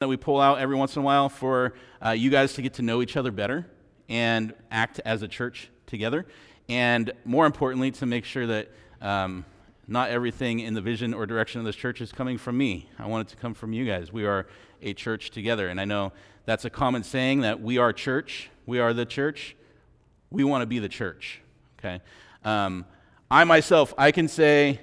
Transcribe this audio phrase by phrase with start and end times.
[0.00, 2.72] that we pull out every once in a while for uh, you guys to get
[2.72, 3.66] to know each other better
[4.08, 6.24] and act as a church together.
[6.70, 8.70] And more importantly, to make sure that
[9.02, 9.44] um,
[9.86, 12.88] not everything in the vision or direction of this church is coming from me.
[12.98, 14.10] I want it to come from you guys.
[14.10, 14.46] We are
[14.80, 15.68] a church together.
[15.68, 16.14] And I know
[16.46, 19.54] that's a common saying that we are church, we are the church.
[20.30, 21.42] We want to be the church.
[21.78, 22.00] Okay?
[22.42, 22.86] Um,
[23.30, 24.80] I myself, I can say,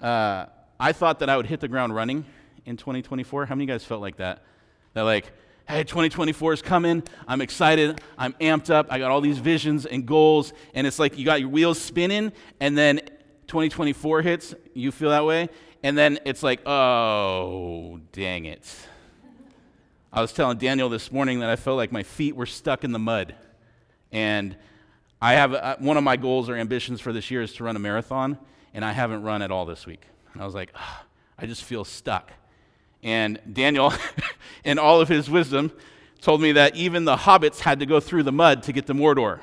[0.00, 0.46] uh,
[0.78, 2.24] I thought that I would hit the ground running
[2.70, 3.46] in 2024?
[3.46, 4.42] How many of you guys felt like that?
[4.94, 5.30] That, like,
[5.68, 7.02] hey, 2024 is coming.
[7.28, 8.00] I'm excited.
[8.16, 8.86] I'm amped up.
[8.90, 10.52] I got all these visions and goals.
[10.72, 13.00] And it's like you got your wheels spinning, and then
[13.48, 14.54] 2024 hits.
[14.72, 15.48] You feel that way?
[15.82, 18.74] And then it's like, oh, dang it.
[20.12, 22.92] I was telling Daniel this morning that I felt like my feet were stuck in
[22.92, 23.34] the mud.
[24.12, 24.56] And
[25.22, 27.76] I have a, one of my goals or ambitions for this year is to run
[27.76, 28.38] a marathon,
[28.74, 30.02] and I haven't run at all this week.
[30.32, 30.72] And I was like,
[31.38, 32.32] I just feel stuck.
[33.02, 33.92] And Daniel,
[34.64, 35.72] in all of his wisdom,
[36.20, 38.94] told me that even the hobbits had to go through the mud to get to
[38.94, 39.40] Mordor.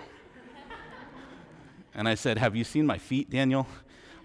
[1.96, 3.68] and I said, Have you seen my feet, Daniel?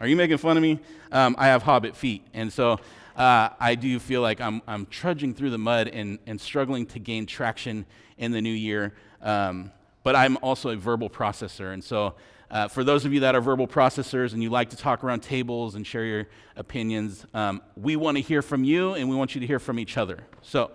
[0.01, 0.81] Are you making fun of me?
[1.13, 2.27] Um, I have hobbit feet.
[2.35, 2.81] And so
[3.17, 6.99] uh, I do feel like I'm, I'm trudging through the mud and, and struggling to
[6.99, 7.87] gain traction
[8.19, 8.95] in the new year.
[9.21, 9.71] Um,
[10.03, 11.73] but I'm also a verbal processor.
[11.73, 12.15] And so
[12.51, 15.21] uh, for those of you that are verbal processors and you like to talk around
[15.21, 19.35] tables and share your opinions, um, we want to hear from you and we want
[19.35, 20.19] you to hear from each other.
[20.43, 20.71] So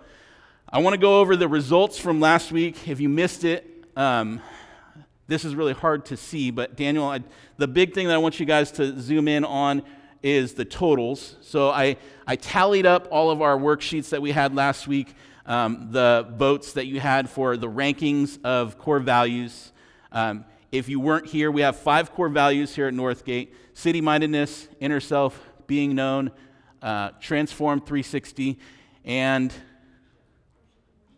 [0.68, 2.88] I want to go over the results from last week.
[2.88, 4.40] If you missed it, um,
[5.28, 7.20] this is really hard to see, but Daniel, I,
[7.58, 9.82] the big thing that I want you guys to zoom in on
[10.22, 11.36] is the totals.
[11.42, 15.14] So I, I tallied up all of our worksheets that we had last week,
[15.48, 19.72] um, the votes that you had for the rankings of core values.
[20.12, 24.68] Um, if you weren't here, we have five core values here at Northgate city mindedness,
[24.78, 26.30] inner self, being known,
[26.82, 28.58] uh, transform 360,
[29.04, 29.52] and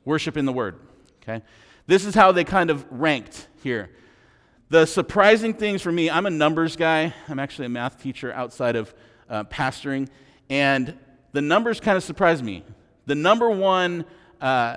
[0.05, 0.78] worship in the Word.
[1.23, 1.42] Okay?
[1.86, 3.91] This is how they kind of ranked here.
[4.69, 7.12] The surprising things for me, I'm a numbers guy.
[7.29, 8.95] I'm actually a math teacher outside of
[9.29, 10.08] uh, pastoring.
[10.48, 10.97] And
[11.33, 12.62] the numbers kind of surprised me.
[13.07, 14.05] The number one
[14.40, 14.77] uh,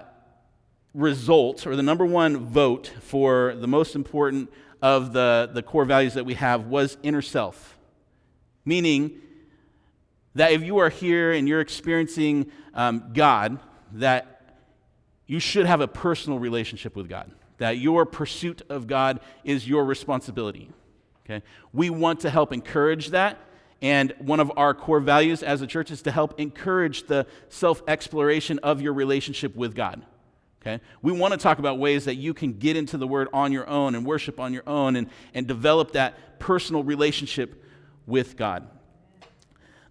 [0.93, 4.51] result, or the number one vote for the most important
[4.81, 7.77] of the, the core values that we have was inner self.
[8.65, 9.19] Meaning
[10.35, 13.59] that if you are here and you're experiencing um, God,
[13.93, 14.55] that
[15.25, 19.85] you should have a personal relationship with God, that your pursuit of God is your
[19.85, 20.69] responsibility.
[21.25, 21.45] Okay?
[21.71, 23.39] We want to help encourage that.
[23.83, 27.83] And one of our core values as a church is to help encourage the self
[27.85, 30.01] exploration of your relationship with God.
[30.61, 30.81] Okay?
[31.01, 33.67] We want to talk about ways that you can get into the Word on your
[33.67, 37.61] own and worship on your own and, and develop that personal relationship
[38.07, 38.69] with God.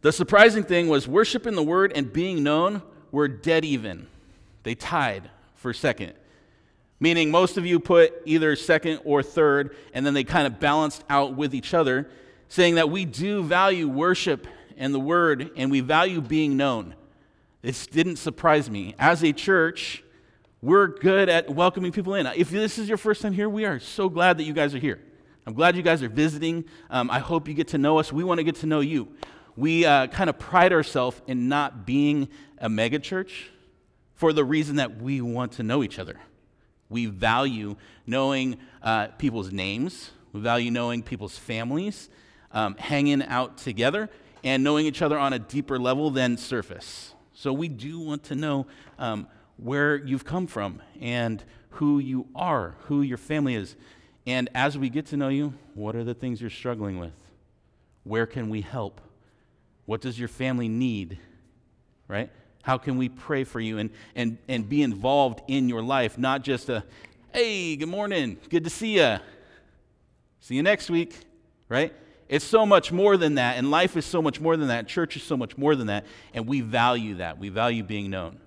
[0.00, 2.80] The surprising thing was worship in the Word and being known
[3.10, 4.06] were dead even.
[4.62, 6.14] They tied for second.
[6.98, 11.04] Meaning, most of you put either second or third, and then they kind of balanced
[11.10, 12.08] out with each other,
[12.52, 14.46] saying that we do value worship
[14.76, 16.94] and the Word, and we value being known.
[17.62, 18.94] This didn't surprise me.
[18.98, 20.04] As a church,
[20.60, 22.26] we're good at welcoming people in.
[22.26, 24.78] If this is your first time here, we are so glad that you guys are
[24.78, 25.00] here.
[25.46, 26.66] I'm glad you guys are visiting.
[26.90, 28.12] Um, I hope you get to know us.
[28.12, 29.08] We want to get to know you.
[29.56, 33.32] We uh, kind of pride ourselves in not being a megachurch
[34.12, 36.20] for the reason that we want to know each other.
[36.90, 37.76] We value
[38.06, 42.10] knowing uh, people's names, we value knowing people's families,
[42.52, 44.08] um, hanging out together,
[44.44, 47.14] and knowing each other on a deeper level than surface.
[47.34, 48.66] So we do want to know.
[48.98, 49.26] Um,
[49.62, 53.76] where you've come from and who you are, who your family is.
[54.26, 57.12] And as we get to know you, what are the things you're struggling with?
[58.04, 59.00] Where can we help?
[59.86, 61.18] What does your family need?
[62.08, 62.30] Right?
[62.62, 66.18] How can we pray for you and, and, and be involved in your life?
[66.18, 66.84] Not just a,
[67.32, 69.18] hey, good morning, good to see you.
[70.40, 71.16] See you next week,
[71.68, 71.92] right?
[72.32, 74.88] It's so much more than that, and life is so much more than that.
[74.88, 77.38] Church is so much more than that, and we value that.
[77.38, 78.38] We value being known.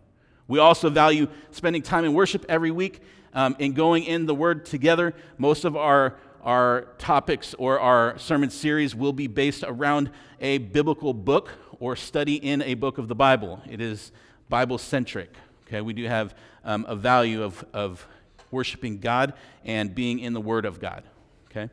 [0.47, 3.03] We also value spending time in worship every week
[3.35, 5.13] um, and going in the Word together.
[5.37, 10.09] Most of our, our topics or our sermon series will be based around
[10.41, 13.61] a biblical book or study in a book of the Bible.
[13.69, 14.11] It is
[14.49, 15.31] Bible centric.
[15.67, 16.33] Okay, we do have
[16.63, 18.07] um, a value of, of
[18.49, 19.33] worshiping God
[19.63, 21.03] and being in the Word of God.
[21.51, 21.69] Okay?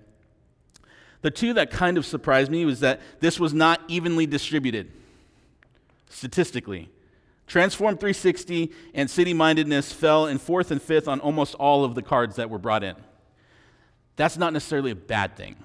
[1.23, 4.91] The two that kind of surprised me was that this was not evenly distributed
[6.09, 6.91] statistically.
[7.47, 12.03] Transform 360 and city mindedness fell in fourth and fifth on almost all of the
[12.03, 12.97] cards that were brought in.
[14.17, 15.57] That's not necessarily a bad thing.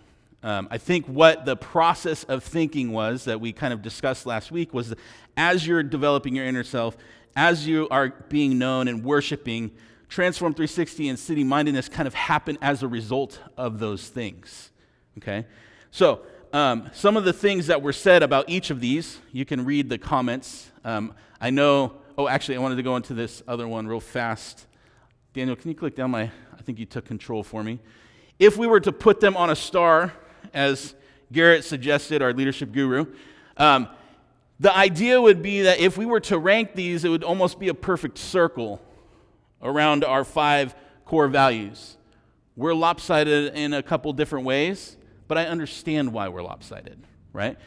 [0.44, 4.51] Um, I think what the process of thinking was that we kind of discussed last
[4.51, 5.00] week was that
[5.36, 6.95] as you're developing your inner self,
[7.36, 9.71] as you are being known and worshiping,
[10.10, 14.71] Transform 360 and city mindedness kind of happen as a result of those things.
[15.17, 15.45] Okay?
[15.91, 16.21] So,
[16.53, 19.89] um, some of the things that were said about each of these, you can read
[19.89, 20.71] the comments.
[20.85, 24.65] Um, I know, oh, actually, I wanted to go into this other one real fast.
[25.33, 27.79] Daniel, can you click down my, I think you took control for me.
[28.39, 30.13] If we were to put them on a star,
[30.53, 30.95] as
[31.31, 33.07] Garrett suggested, our leadership guru,
[33.57, 33.89] um,
[34.59, 37.67] the idea would be that if we were to rank these, it would almost be
[37.67, 38.81] a perfect circle
[39.61, 40.75] around our five
[41.05, 41.97] core values.
[42.55, 44.97] We're lopsided in a couple different ways,
[45.27, 47.00] but I understand why we're lopsided,
[47.33, 47.57] right?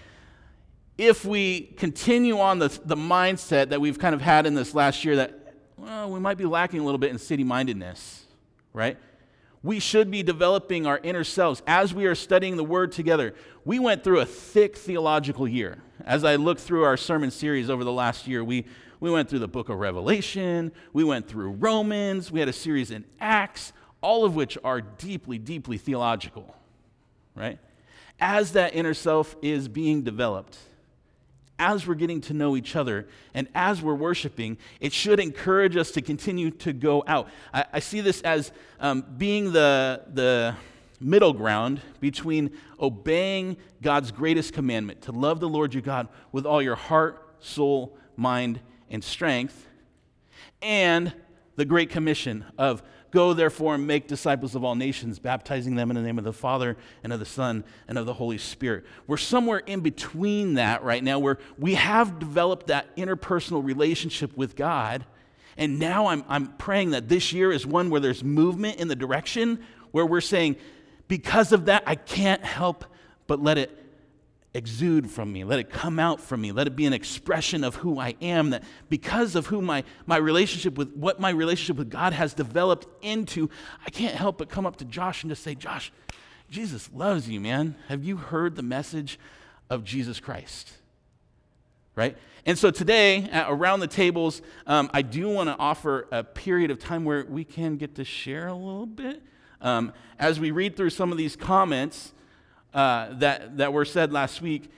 [0.99, 5.05] If we continue on the, the mindset that we've kind of had in this last
[5.05, 8.25] year that, well, we might be lacking a little bit in city mindedness,
[8.73, 8.99] right?
[9.63, 13.35] We should be developing our inner selves as we are studying the Word together.
[13.65, 15.83] We went through a thick theological year.
[16.05, 18.65] As I look through our sermon series over the last year, we,
[19.01, 22.91] we went through the book of Revelation, we went through Romans, we had a series
[22.91, 26.55] in Acts, all of which are deeply, deeply theological,
[27.41, 27.59] right?
[28.21, 30.59] As that inner self is being developed,
[31.59, 35.91] as we're getting to know each other and as we're worshiping, it should encourage us
[35.93, 37.29] to continue to go out.
[37.53, 40.55] I, I see this as um, being the, the
[41.01, 46.61] middle ground between obeying God's greatest commandment to love the Lord your God with all
[46.61, 48.61] your heart, soul, mind,
[48.91, 49.67] and strength,
[50.61, 51.13] and
[51.57, 55.97] the Great Commission of go therefore and make disciples of all nations, baptizing them in
[55.97, 58.85] the name of the Father and of the Son and of the Holy Spirit.
[59.07, 64.57] We're somewhere in between that right now where we have developed that interpersonal relationship with
[64.57, 65.05] God.
[65.57, 68.97] And now I'm, I'm praying that this year is one where there's movement in the
[68.97, 69.61] direction
[69.91, 70.57] where we're saying,
[71.09, 72.85] because of that, I can't help
[73.27, 73.80] but let it
[74.53, 75.45] exude from me.
[75.45, 76.53] Let it come out from me.
[76.53, 78.51] Let it be an expression of who I am.
[78.51, 82.87] That because of who my, my relationship with, what my relationship with God has developed
[83.03, 83.49] into,
[83.87, 85.93] I can't help but come up to Josh and just say, Josh,
[86.51, 87.77] Jesus loves you, man.
[87.89, 89.19] Have you heard the message
[89.69, 90.73] of Jesus Christ?
[91.95, 92.17] Right?
[92.45, 96.79] And so today, around the tables, um, I do want to offer a period of
[96.79, 99.23] time where we can get to share a little bit.
[99.61, 102.15] Um, as we read through some of these comments,
[102.75, 104.71] uh, that, that were said last week,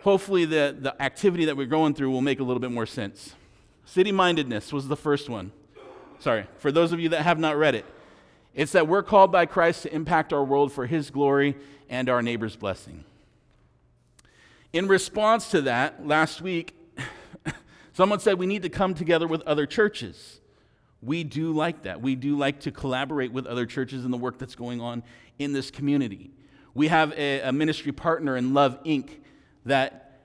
[0.00, 3.34] hopefully the, the activity that we're going through will make a little bit more sense.
[3.84, 5.52] City mindedness was the first one.
[6.18, 7.84] Sorry, for those of you that have not read it,
[8.54, 11.56] it's that we're called by Christ to impact our world for his glory
[11.88, 13.04] and our neighbor's blessing.
[14.72, 16.74] In response to that, last week,
[17.92, 20.40] someone said we need to come together with other churches.
[21.02, 22.00] We do like that.
[22.00, 25.02] We do like to collaborate with other churches in the work that's going on
[25.38, 26.30] in this community.
[26.74, 29.10] We have a, a ministry partner in Love Inc.
[29.66, 30.20] that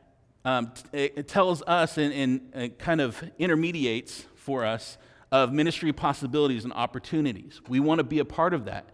[0.45, 4.97] um, t- it tells us and, and, and kind of intermediates for us
[5.31, 7.61] of ministry possibilities and opportunities.
[7.67, 8.85] We want to be a part of that.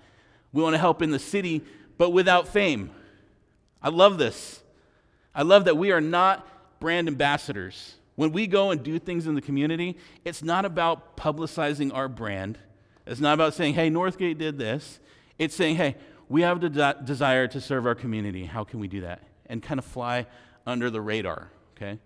[0.51, 1.63] We want to help in the city,
[1.97, 2.89] but without fame.
[3.81, 4.61] I love this.
[5.35, 6.47] I love that we are not
[6.79, 7.95] brand ambassadors.
[8.15, 12.57] When we go and do things in the community, it's not about publicizing our brand.
[13.05, 14.99] It's not about saying, hey, Northgate did this.
[15.37, 15.95] It's saying, hey,
[16.29, 18.45] we have the de- desire to serve our community.
[18.45, 19.21] How can we do that?
[19.47, 20.25] And kind of fly
[20.65, 21.99] under the radar, okay?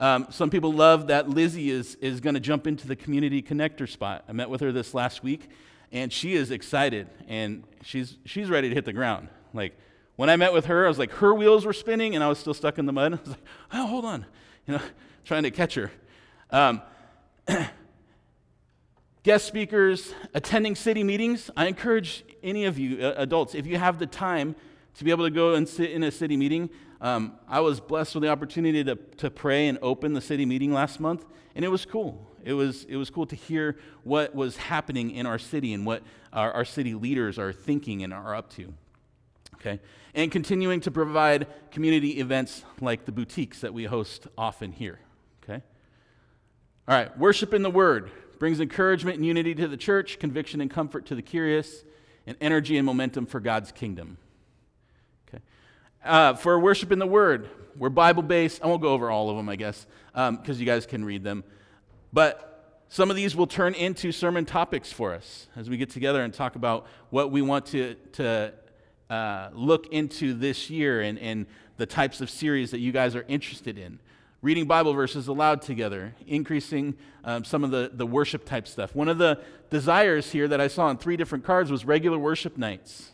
[0.00, 3.88] Um, some people love that Lizzie is, is going to jump into the community connector
[3.88, 4.24] spot.
[4.28, 5.48] I met with her this last week,
[5.90, 9.28] and she is excited, and she's, she's ready to hit the ground.
[9.52, 9.76] Like,
[10.16, 12.38] when I met with her, I was like, her wheels were spinning, and I was
[12.38, 13.12] still stuck in the mud.
[13.14, 14.26] I was like, oh, hold on,
[14.66, 14.82] you know,
[15.24, 15.90] trying to catch her.
[16.50, 16.82] Um,
[19.22, 21.50] guest speakers, attending city meetings.
[21.56, 24.54] I encourage any of you uh, adults, if you have the time
[24.94, 26.70] to be able to go and sit in a city meeting,
[27.00, 30.72] um, I was blessed with the opportunity to, to pray and open the city meeting
[30.72, 32.26] last month, and it was cool.
[32.44, 36.02] It was, it was cool to hear what was happening in our city and what
[36.32, 38.72] our, our city leaders are thinking and are up to.
[39.54, 39.80] Okay?
[40.14, 45.00] And continuing to provide community events like the boutiques that we host often here.
[45.42, 45.62] Okay?
[46.86, 50.70] All right, worship in the Word brings encouragement and unity to the church, conviction and
[50.70, 51.84] comfort to the curious,
[52.26, 54.18] and energy and momentum for God's kingdom.
[55.28, 55.42] Okay.
[56.04, 58.62] Uh, for worship in the Word, we're Bible based.
[58.62, 61.24] I won't go over all of them, I guess, because um, you guys can read
[61.24, 61.44] them.
[62.12, 66.22] But some of these will turn into sermon topics for us as we get together
[66.22, 68.52] and talk about what we want to, to
[69.10, 73.24] uh, look into this year and, and the types of series that you guys are
[73.28, 73.98] interested in
[74.40, 78.94] reading Bible verses aloud together, increasing um, some of the, the worship type stuff.
[78.94, 79.40] One of the
[79.70, 83.10] desires here that I saw on three different cards was regular worship nights.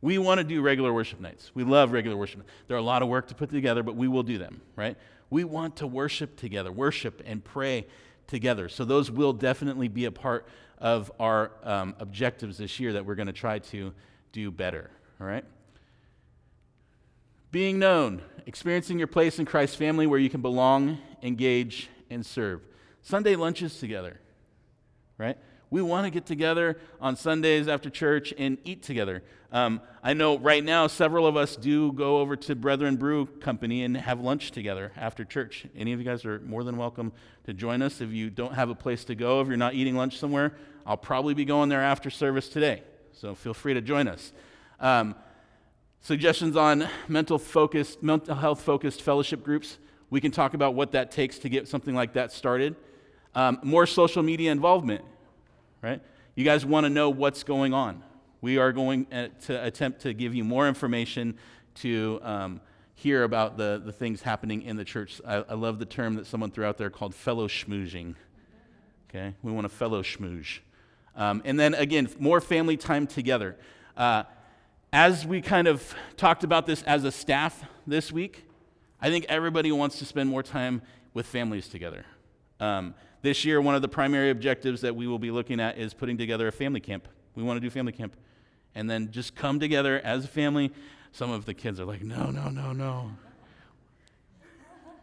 [0.00, 1.50] We want to do regular worship nights.
[1.54, 2.42] We love regular worship.
[2.68, 4.96] There are a lot of work to put together, but we will do them, right?
[5.30, 7.86] We want to worship together, worship and pray
[8.26, 8.68] together.
[8.68, 10.46] So those will definitely be a part
[10.78, 13.94] of our um, objectives this year that we're going to try to
[14.32, 14.90] do better.
[15.20, 15.44] All right?
[17.50, 22.62] Being known, experiencing your place in Christ's family where you can belong, engage, and serve.
[23.02, 24.20] Sunday lunches together,
[25.18, 25.36] right?
[25.68, 29.24] We want to get together on Sundays after church and eat together.
[29.50, 33.82] Um, I know right now several of us do go over to Brethren Brew Company
[33.82, 35.66] and have lunch together after church.
[35.76, 37.12] Any of you guys are more than welcome
[37.46, 38.00] to join us.
[38.00, 40.54] If you don't have a place to go, if you're not eating lunch somewhere,
[40.86, 42.84] I'll probably be going there after service today.
[43.12, 44.32] So feel free to join us.
[44.78, 45.16] Um,
[46.00, 49.78] suggestions on mental focused, mental health focused fellowship groups.
[50.10, 52.76] We can talk about what that takes to get something like that started.
[53.34, 55.04] Um, more social media involvement
[55.86, 56.00] right?
[56.34, 58.02] You guys want to know what's going on.
[58.40, 61.38] We are going uh, to attempt to give you more information
[61.76, 62.60] to um,
[62.94, 65.20] hear about the, the things happening in the church.
[65.26, 68.14] I, I, love the term that someone threw out there called fellow schmoozing.
[69.08, 69.34] Okay?
[69.42, 70.58] We want a fellow schmooze.
[71.14, 73.56] Um, and then again, more family time together.
[73.96, 74.24] Uh,
[74.92, 78.44] as we kind of talked about this as a staff this week,
[79.00, 82.04] I think everybody wants to spend more time with families together.
[82.60, 85.94] Um, this year, one of the primary objectives that we will be looking at is
[85.94, 87.08] putting together a family camp.
[87.34, 88.16] We want to do family camp.
[88.74, 90.72] And then just come together as a family.
[91.12, 93.10] Some of the kids are like, no, no, no, no.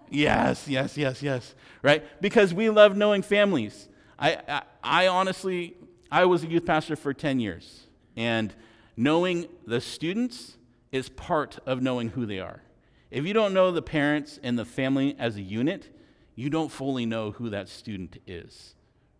[0.10, 1.56] yes, yes, yes, yes.
[1.82, 2.04] Right?
[2.22, 3.88] Because we love knowing families.
[4.18, 5.76] I, I, I honestly,
[6.12, 7.88] I was a youth pastor for 10 years.
[8.16, 8.54] And
[8.96, 10.58] knowing the students
[10.92, 12.62] is part of knowing who they are.
[13.10, 15.90] If you don't know the parents and the family as a unit,
[16.36, 18.76] you don't fully know who that student is,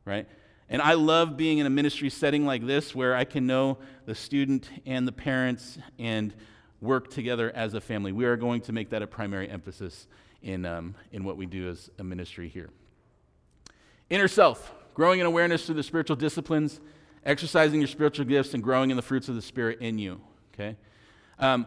[0.06, 0.28] right?
[0.70, 4.16] And I love being in a ministry setting like this where I can know the
[4.16, 6.34] student and the parents and
[6.82, 8.12] work together as a family.
[8.12, 10.08] We are going to make that a primary emphasis
[10.42, 12.70] in, um, in what we do as a ministry here.
[14.10, 16.82] Inner self, growing in awareness through the spiritual disciplines,
[17.26, 20.22] exercising your spiritual gifts, and growing in the fruits of the Spirit in you,
[20.54, 20.76] okay?
[21.40, 21.66] Um,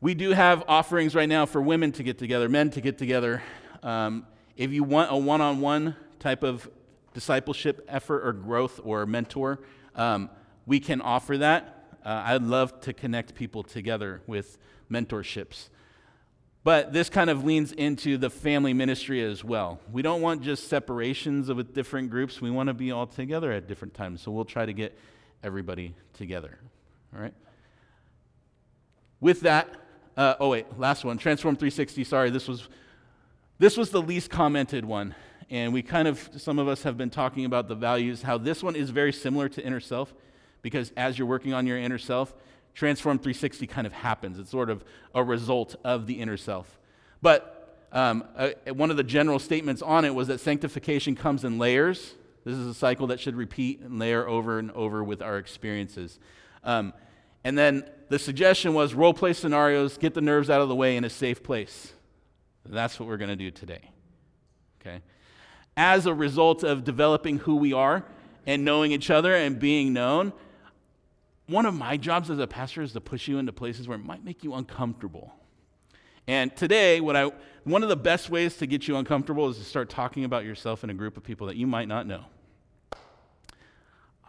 [0.00, 3.42] we do have offerings right now for women to get together, men to get together.
[3.82, 6.68] Um, if you want a one on one type of
[7.14, 9.60] discipleship effort or growth or mentor,
[9.94, 10.30] um,
[10.66, 11.98] we can offer that.
[12.04, 14.58] Uh, I'd love to connect people together with
[14.90, 15.68] mentorships.
[16.64, 19.80] But this kind of leans into the family ministry as well.
[19.90, 22.40] We don't want just separations of different groups.
[22.40, 24.22] We want to be all together at different times.
[24.22, 24.96] So we'll try to get
[25.42, 26.58] everybody together.
[27.14, 27.34] All right?
[29.20, 29.68] With that,
[30.16, 32.04] uh, oh, wait, last one Transform 360.
[32.04, 32.68] Sorry, this was
[33.58, 35.14] this was the least commented one.
[35.48, 38.62] And we kind of, some of us have been talking about the values, how this
[38.62, 40.12] one is very similar to inner self,
[40.62, 42.34] because as you're working on your inner self,
[42.74, 44.38] Transform 360 kind of happens.
[44.38, 46.78] It's sort of a result of the inner self.
[47.20, 51.58] But um, uh, one of the general statements on it was that sanctification comes in
[51.58, 52.14] layers.
[52.44, 56.18] This is a cycle that should repeat and layer over and over with our experiences.
[56.64, 56.92] Um,
[57.44, 60.96] and then the suggestion was role play scenarios, get the nerves out of the way
[60.96, 61.92] in a safe place.
[62.64, 63.90] That's what we're going to do today.
[64.80, 65.00] Okay?
[65.76, 68.04] As a result of developing who we are
[68.46, 70.32] and knowing each other and being known,
[71.52, 74.04] one of my jobs as a pastor is to push you into places where it
[74.04, 75.32] might make you uncomfortable.
[76.26, 77.30] And today, what I,
[77.64, 80.82] one of the best ways to get you uncomfortable is to start talking about yourself
[80.82, 82.24] in a group of people that you might not know.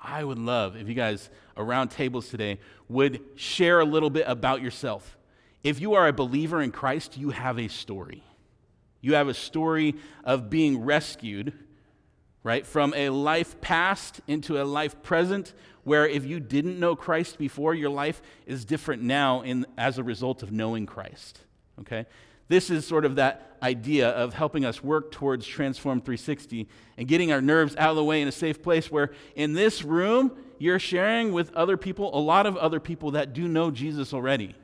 [0.04, 4.62] I would love if you guys around tables today would share a little bit about
[4.62, 5.18] yourself.
[5.64, 8.24] If you are a believer in Christ, you have a story.
[9.00, 11.54] You have a story of being rescued,
[12.44, 17.38] right, from a life past into a life present, where if you didn't know Christ
[17.38, 21.40] before, your life is different now in, as a result of knowing Christ.
[21.80, 22.06] Okay?
[22.48, 27.32] This is sort of that idea of helping us work towards Transform 360 and getting
[27.32, 30.80] our nerves out of the way in a safe place where in this room, you're
[30.80, 34.56] sharing with other people, a lot of other people that do know Jesus already.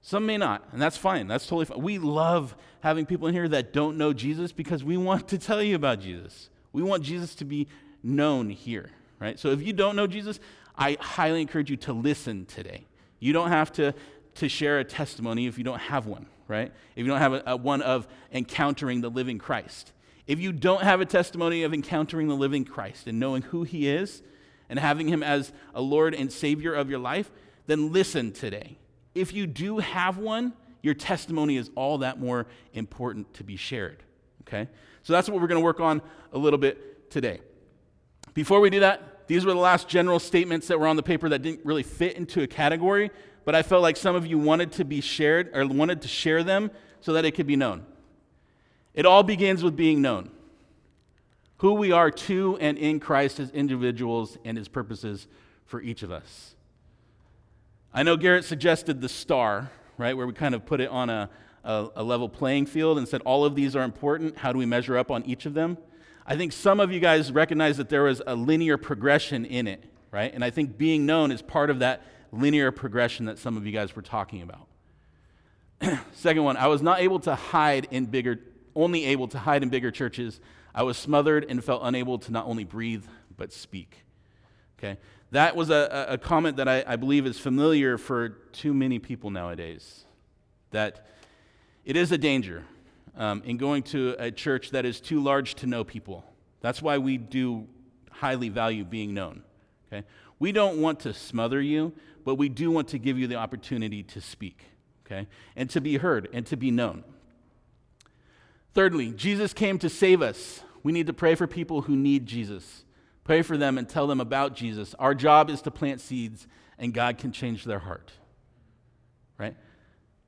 [0.00, 1.26] Some may not, and that's fine.
[1.26, 1.82] That's totally fine.
[1.82, 5.60] We love having people in here that don't know Jesus because we want to tell
[5.62, 6.48] you about Jesus.
[6.76, 7.68] We want Jesus to be
[8.02, 9.38] known here, right?
[9.38, 10.38] So if you don't know Jesus,
[10.76, 12.84] I highly encourage you to listen today.
[13.18, 13.94] You don't have to,
[14.34, 16.70] to share a testimony if you don't have one, right?
[16.94, 19.92] If you don't have a, a one of encountering the living Christ.
[20.26, 23.88] If you don't have a testimony of encountering the living Christ and knowing who he
[23.88, 24.22] is
[24.68, 27.32] and having him as a Lord and Savior of your life,
[27.66, 28.76] then listen today
[29.14, 30.52] if you do have one,
[30.82, 34.02] your testimony is all that more important to be shared.
[34.42, 34.68] Okay?
[35.06, 37.38] So that's what we're going to work on a little bit today.
[38.34, 41.28] Before we do that, these were the last general statements that were on the paper
[41.28, 43.12] that didn't really fit into a category,
[43.44, 46.42] but I felt like some of you wanted to be shared or wanted to share
[46.42, 47.86] them so that it could be known.
[48.94, 50.28] It all begins with being known.
[51.58, 55.26] who we are to and in Christ as individuals and his purposes
[55.64, 56.54] for each of us.
[57.94, 61.30] I know Garrett suggested the star, right, where we kind of put it on a,
[61.66, 64.38] a, a, level playing field and said all of these are important.
[64.38, 65.76] How do we measure up on each of them?
[66.24, 69.84] I think some of you guys recognize that there was a linear progression in it,
[70.10, 70.32] right?
[70.32, 73.72] And I think being known is part of that linear progression that some of you
[73.72, 74.68] guys were talking about.
[76.12, 78.40] Second one, I was not able to hide in bigger,
[78.74, 80.40] only able to hide in bigger churches.
[80.74, 83.04] I was smothered and felt unable to not only breathe,
[83.36, 84.04] but speak.
[84.78, 84.98] Okay?
[85.32, 89.30] That was a, a comment that I, I believe is familiar for too many people
[89.30, 90.04] nowadays.
[90.70, 91.06] That
[91.86, 92.64] it is a danger
[93.16, 96.24] um, in going to a church that is too large to know people.
[96.60, 97.68] That's why we do
[98.10, 99.42] highly value being known.
[99.86, 100.06] Okay?
[100.38, 101.92] We don't want to smother you,
[102.24, 104.64] but we do want to give you the opportunity to speak,
[105.06, 105.28] okay?
[105.54, 107.04] And to be heard and to be known.
[108.74, 110.62] Thirdly, Jesus came to save us.
[110.82, 112.84] We need to pray for people who need Jesus.
[113.22, 114.94] Pray for them and tell them about Jesus.
[114.98, 116.46] Our job is to plant seeds,
[116.78, 118.12] and God can change their heart.
[119.38, 119.56] Right?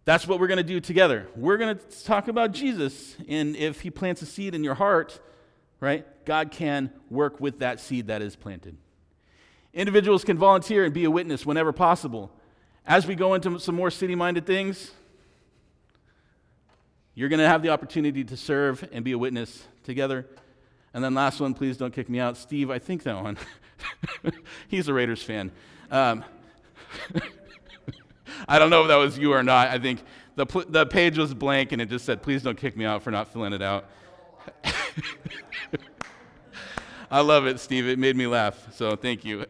[0.09, 1.29] That's what we're going to do together.
[1.37, 5.21] We're going to talk about Jesus, and if He plants a seed in your heart,
[5.81, 8.79] right, God can work with that seed that is planted.
[9.75, 12.33] Individuals can volunteer and be a witness whenever possible.
[12.87, 14.93] As we go into some more city minded things,
[17.15, 20.25] you're going to have the opportunity to serve and be a witness together.
[20.95, 22.39] And then last one, please don't kick me out.
[22.39, 23.37] Steve, I think that one.
[24.69, 25.53] He's a Raiders fan.
[25.91, 26.25] Um,
[28.47, 29.69] I don't know if that was you or not.
[29.69, 30.01] I think
[30.37, 33.11] the, the page was blank and it just said, please don't kick me out for
[33.11, 33.87] not filling it out.
[37.11, 37.89] I love it, Steve.
[37.89, 38.75] It made me laugh.
[38.75, 39.47] So thank you.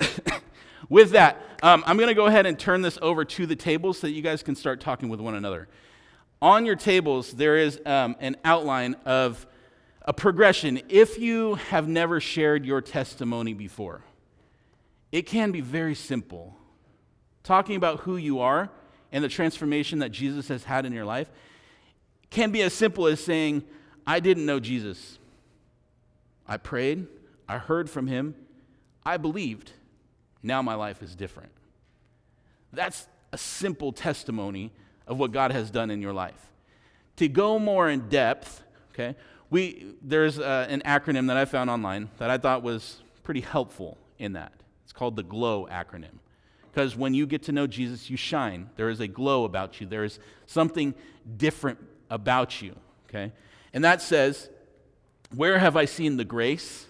[0.88, 3.98] with that, um, I'm going to go ahead and turn this over to the tables
[3.98, 5.68] so that you guys can start talking with one another.
[6.42, 9.46] On your tables, there is um, an outline of
[10.02, 10.82] a progression.
[10.88, 14.02] If you have never shared your testimony before,
[15.10, 16.54] it can be very simple.
[17.44, 18.70] Talking about who you are
[19.12, 21.28] and the transformation that Jesus has had in your life
[22.30, 23.62] can be as simple as saying,
[24.06, 25.18] I didn't know Jesus.
[26.48, 27.06] I prayed,
[27.48, 28.34] I heard from him,
[29.04, 29.72] I believed.
[30.42, 31.52] Now my life is different.
[32.72, 34.72] That's a simple testimony
[35.06, 36.50] of what God has done in your life.
[37.16, 39.16] To go more in depth, okay,
[39.50, 43.96] we, there's uh, an acronym that I found online that I thought was pretty helpful
[44.18, 44.52] in that.
[44.82, 46.18] It's called the GLOW acronym.
[46.74, 48.68] Because when you get to know Jesus, you shine.
[48.74, 50.92] There is a glow about you, there is something
[51.36, 51.78] different
[52.10, 52.74] about you,
[53.08, 53.32] okay?
[53.72, 54.48] And that says
[55.32, 56.86] where have I seen the grace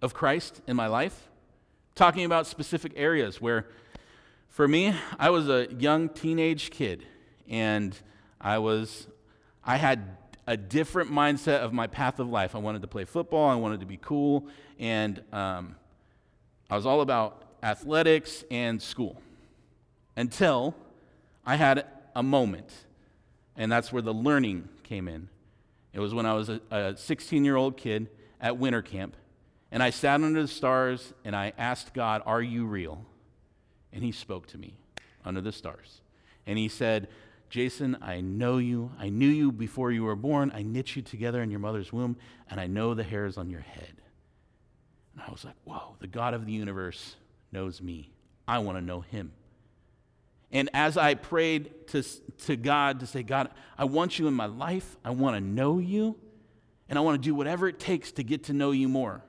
[0.00, 1.28] of Christ in my life?
[1.96, 3.66] Talking about specific areas where,
[4.48, 7.04] for me, I was a young teenage kid
[7.48, 7.96] and
[8.40, 9.08] I was,
[9.64, 12.54] I had a different mindset of my path of life.
[12.54, 14.46] I wanted to play football, I wanted to be cool,
[14.78, 15.74] and um,
[16.70, 19.20] I was all about athletics and school
[20.16, 20.74] until
[21.44, 22.70] I had a moment,
[23.56, 25.28] and that's where the learning came in.
[25.92, 28.08] It was when I was a 16 year old kid
[28.40, 29.16] at winter camp,
[29.70, 33.04] and I sat under the stars and I asked God, Are you real?
[33.92, 34.74] And He spoke to me
[35.24, 36.00] under the stars.
[36.46, 37.08] And He said,
[37.50, 38.90] Jason, I know you.
[38.98, 40.50] I knew you before you were born.
[40.54, 42.16] I knit you together in your mother's womb,
[42.48, 43.92] and I know the hairs on your head.
[45.12, 47.16] And I was like, Whoa, the God of the universe
[47.52, 48.10] knows me.
[48.48, 49.32] I want to know Him.
[50.50, 52.02] And as I prayed to,
[52.46, 55.78] to God to say, God, I want you in my life, I want to know
[55.78, 56.16] you,
[56.88, 59.22] and I want to do whatever it takes to get to know you more.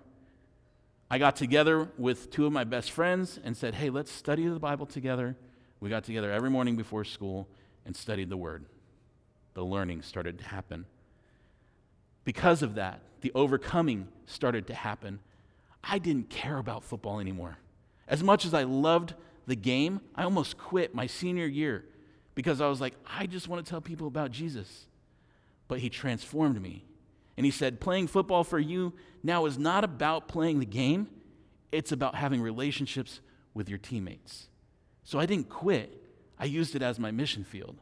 [1.10, 4.60] I got together with two of my best friends and said, Hey, let's study the
[4.60, 5.38] Bible together.
[5.80, 7.48] We got together every morning before school
[7.86, 8.66] and studied the Word.
[9.54, 10.86] The learning started to happen.
[12.26, 15.20] Because of that, the overcoming started to happen.
[15.84, 17.58] I didn't care about football anymore.
[18.08, 19.13] As much as I loved
[19.48, 21.86] the game, I almost quit my senior year
[22.36, 24.88] because I was like, I just want to tell people about Jesus.
[25.68, 26.86] But he transformed me.
[27.38, 31.08] And he said, playing football for you now is not about playing the game,
[31.72, 33.22] it's about having relationships
[33.54, 34.48] with your teammates.
[35.04, 36.02] So I didn't quit,
[36.38, 37.78] I used it as my mission field.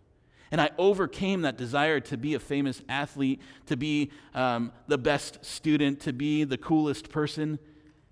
[0.52, 5.44] And I overcame that desire to be a famous athlete, to be um, the best
[5.46, 7.58] student, to be the coolest person.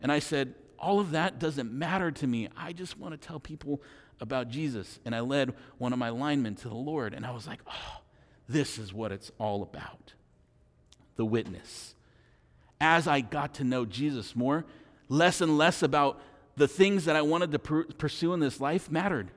[0.02, 2.48] And I said, all of that doesn't matter to me.
[2.58, 3.82] I just want to tell people
[4.20, 5.00] about Jesus.
[5.06, 8.02] And I led one of my linemen to the Lord, and I was like, oh,
[8.48, 10.14] this is what it's all about
[11.16, 11.96] the witness.
[12.82, 14.66] As I got to know Jesus more,
[15.10, 16.22] less and less about
[16.56, 19.32] the things that I wanted to pursue in this life mattered.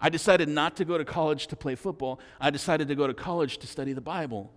[0.00, 2.20] I decided not to go to college to play football.
[2.40, 4.50] I decided to go to college to study the Bible.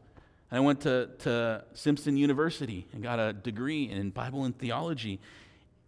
[0.50, 5.20] And I went to, to Simpson University and got a degree in Bible and theology.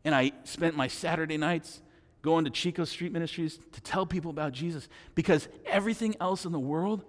[0.05, 1.81] And I spent my Saturday nights
[2.21, 6.59] going to Chico Street Ministries to tell people about Jesus because everything else in the
[6.59, 7.03] world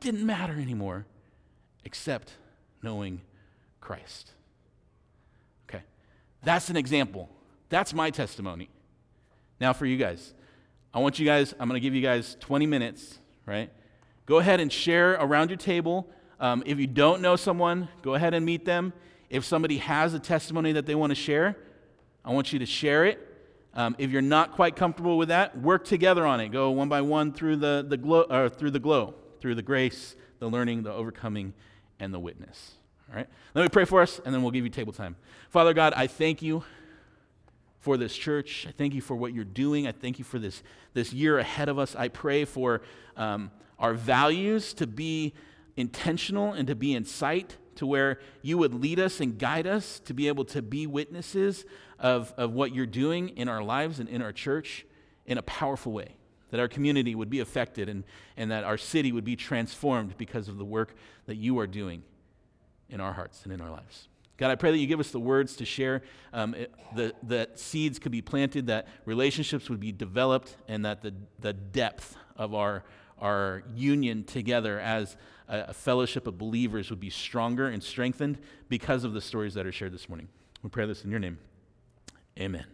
[0.00, 1.06] didn't matter anymore
[1.84, 2.32] except
[2.82, 3.20] knowing
[3.80, 4.32] Christ.
[5.68, 5.82] Okay,
[6.42, 7.28] that's an example.
[7.68, 8.68] That's my testimony.
[9.60, 10.34] Now, for you guys,
[10.94, 13.70] I want you guys, I'm going to give you guys 20 minutes, right?
[14.26, 16.08] Go ahead and share around your table.
[16.38, 18.92] Um, if you don't know someone, go ahead and meet them.
[19.30, 21.56] If somebody has a testimony that they want to share,
[22.26, 23.22] I want you to share it.
[23.72, 26.48] Um, if you're not quite comfortable with that, work together on it.
[26.48, 30.16] Go one by one through the, the glow, or through the glow, through the grace,
[30.40, 31.54] the learning, the overcoming,
[32.00, 32.72] and the witness.
[33.08, 33.28] All right?
[33.54, 35.14] Let me pray for us, and then we'll give you table time.
[35.50, 36.64] Father God, I thank you
[37.78, 38.66] for this church.
[38.68, 39.86] I thank you for what you're doing.
[39.86, 40.62] I thank you for this,
[40.94, 41.94] this year ahead of us.
[41.94, 42.82] I pray for
[43.16, 45.34] um, our values to be
[45.76, 50.00] intentional and to be in sight to where you would lead us and guide us
[50.00, 51.64] to be able to be witnesses
[51.98, 54.84] of, of what you're doing in our lives and in our church
[55.24, 56.16] in a powerful way.
[56.50, 58.04] That our community would be affected and,
[58.36, 60.94] and that our city would be transformed because of the work
[61.26, 62.02] that you are doing
[62.88, 64.08] in our hearts and in our lives.
[64.36, 67.58] God, I pray that you give us the words to share, um, it, the, that
[67.58, 72.54] seeds could be planted, that relationships would be developed, and that the, the depth of
[72.54, 72.84] our,
[73.18, 75.16] our union together as
[75.48, 79.72] a, fellowship of believers would be stronger and strengthened because of the stories that are
[79.72, 80.28] shared this morning.
[80.62, 81.38] We pray this in your name.
[82.38, 82.66] Amen.